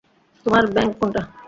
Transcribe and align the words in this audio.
তোমার 0.45 0.63
ব্যাংক 0.73 0.91
কোনটা? 0.99 1.21